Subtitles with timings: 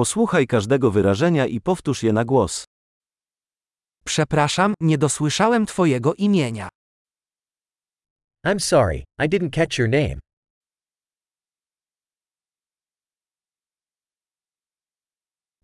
[0.00, 2.64] Posłuchaj każdego wyrażenia i powtórz je na głos.
[4.04, 6.68] Przepraszam, nie dosłyszałem twojego imienia.
[8.46, 10.18] I'm sorry, I didn't catch your name.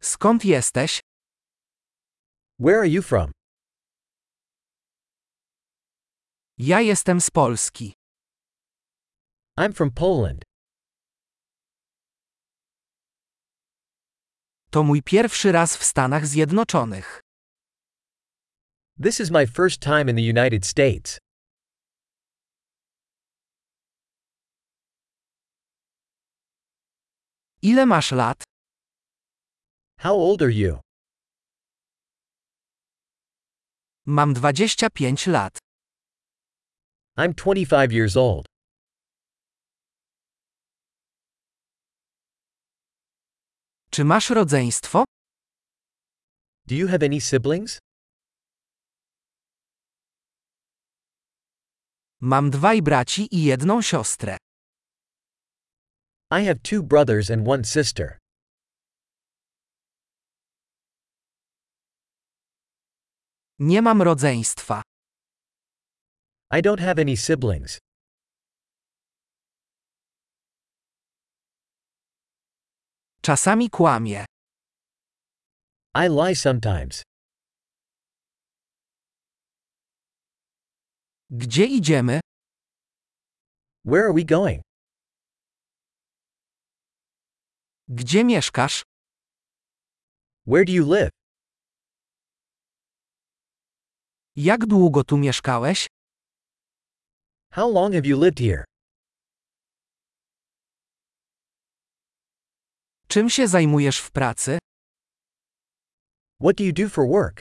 [0.01, 1.01] Skąd jesteś?
[2.59, 3.33] Where are you from?
[6.59, 7.95] Ja jestem z Polski.
[9.59, 10.46] I'm from Poland.
[14.77, 17.21] To mój pierwszy raz w Stanach Zjednoczonych.
[19.03, 21.19] This is my first time in the United States.
[27.63, 28.43] Ile masz lat?
[29.99, 30.81] How old are you?
[34.07, 35.59] Mam 25 lat.
[37.17, 38.47] I'm 25 years old.
[43.97, 45.05] Czy masz rodzeństwo?
[46.67, 47.79] Do you have any siblings?
[52.21, 54.37] Mam dwaj braci i jedną siostrę.
[56.31, 58.19] I have two brothers and one sister.
[63.59, 64.83] Nie mam rodzeństwa.
[66.51, 67.79] I don't have any siblings.
[73.27, 74.25] Czasami kłamię.
[75.95, 77.03] I lie sometimes.
[81.31, 82.21] Gdzie idziemy?
[83.85, 84.63] Where are we going?
[87.89, 88.83] Gdzie mieszkasz?
[90.47, 91.11] Where do you live?
[94.37, 95.87] Jak długo tu mieszkałeś?
[97.53, 98.65] How long have you lived here?
[103.09, 104.59] Czym się zajmujesz w pracy?
[106.41, 107.41] What do you do for work?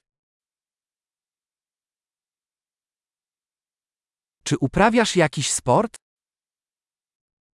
[4.43, 5.95] Czy uprawiasz jakiś sport?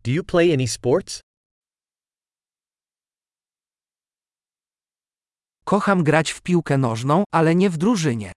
[0.03, 1.21] Do you play any sports?
[5.65, 8.31] Kocham grać w piłkę nożną, ale nie w drużynie.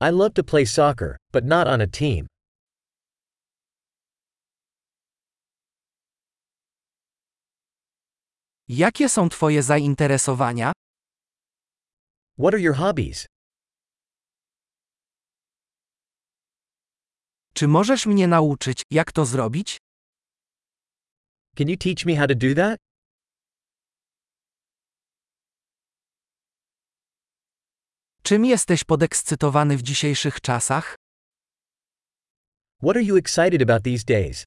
[0.00, 2.26] I love to play soccer, but not on a team.
[8.68, 10.72] Jakie są twoje zainteresowania?
[12.38, 13.26] What are your hobbies?
[17.54, 19.78] Czy możesz mnie nauczyć, jak to zrobić?
[21.56, 22.78] Can you teach me how to do that?
[28.22, 30.96] Czym jesteś podekscytowany w dzisiejszych czasach?
[32.82, 34.44] What are you excited about these days?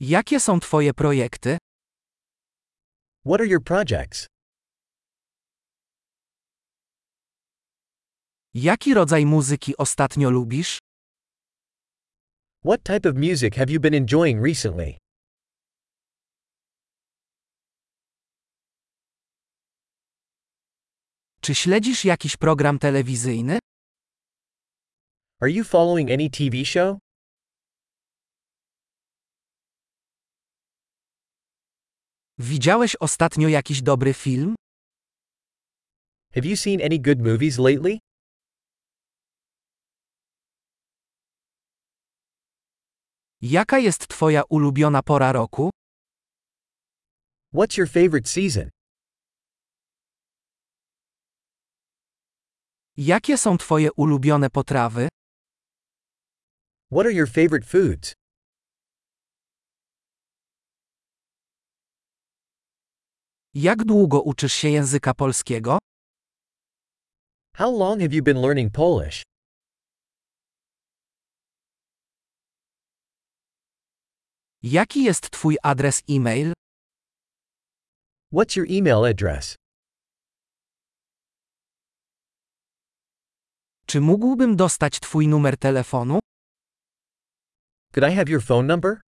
[0.00, 1.58] Jakie są twoje projekty?
[3.26, 4.26] What are your projects?
[8.54, 10.78] Jaki rodzaj muzyki ostatnio lubisz?
[12.64, 14.98] What type of music have you been enjoying recently?
[21.40, 23.58] Czy śledzisz jakiś program telewizyjny?
[25.40, 26.98] Are you following any TV show?
[32.42, 34.54] Widziałeś ostatnio jakiś dobry film?
[36.34, 37.98] Have you seen any good movies lately?
[43.42, 45.70] Jaka jest twoja ulubiona pora roku?
[47.54, 48.70] What's your favorite season?
[52.96, 55.08] Jakie są twoje ulubione potrawy?
[56.90, 58.19] What are your favorite foods?
[63.54, 65.78] Jak długo uczysz się języka polskiego?
[67.56, 69.22] How long have you been learning Polish?
[74.62, 76.52] Jaki jest twój adres e-mail?
[78.32, 79.56] What's your email address?
[83.86, 86.18] Czy mógłbym dostać twój numer telefonu?
[87.94, 89.00] Could I have your phone number?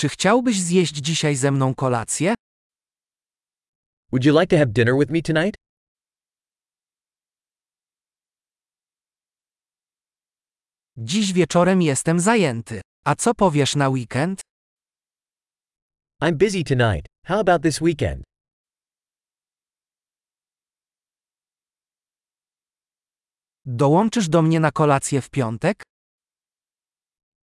[0.00, 2.34] Czy chciałbyś zjeść dzisiaj ze mną kolację?
[4.12, 5.54] Would you like to have dinner with me tonight?
[10.96, 12.80] Dziś wieczorem jestem zajęty.
[13.04, 14.40] A co powiesz na weekend?
[16.22, 17.06] I'm busy tonight.
[17.26, 18.22] How about this weekend?
[23.64, 25.82] Dołączysz do mnie na kolację w piątek?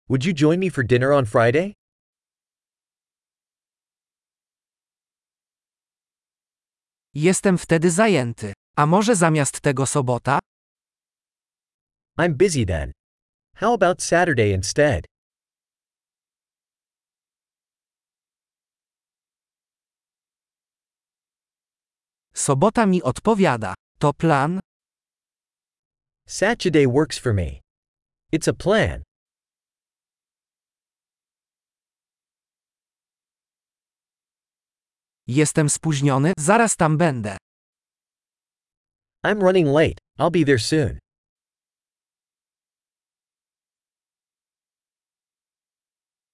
[0.09, 1.86] Would you join me for dinner on Friday?
[7.19, 8.53] Jestem wtedy zajęty.
[8.77, 10.39] A może zamiast tego sobota?
[12.19, 12.93] I'm busy then.
[13.55, 15.05] How about Saturday instead?
[22.35, 23.75] Sobota mi odpowiada.
[23.99, 24.61] To plan?
[26.29, 27.61] Saturday works for me.
[28.33, 29.06] It's a plan.
[35.29, 37.37] Jestem spóźniony, zaraz tam będę.
[39.27, 39.99] I'm running late.
[40.19, 40.99] I'll be there soon.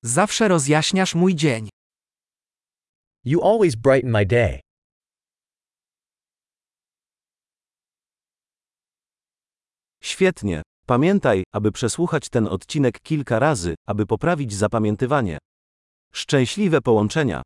[0.05, 1.69] Zawsze rozjaśniasz mój dzień.
[3.25, 4.61] You always brighten my day.
[10.03, 10.63] Świetnie.
[10.87, 15.39] Pamiętaj, aby przesłuchać ten odcinek kilka razy, aby poprawić zapamiętywanie.
[16.13, 17.43] Szczęśliwe połączenia.